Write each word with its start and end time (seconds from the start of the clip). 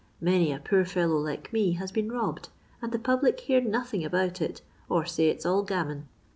Many 0.19 0.51
a 0.51 0.57
poor 0.57 0.83
fellow 0.83 1.19
like 1.19 1.53
me 1.53 1.73
has 1.73 1.91
been 1.91 2.11
robbed, 2.11 2.49
and 2.81 2.91
the 2.91 2.97
public 2.97 3.39
hear 3.41 3.61
nothing 3.61 4.03
about 4.03 4.41
it, 4.41 4.63
or 4.89 5.05
say 5.05 5.27
it 5.29 5.43
's 5.43 5.45
all 5.45 5.61
gammon. 5.61 6.07